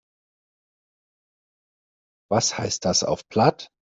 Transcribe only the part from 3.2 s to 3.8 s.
Platt?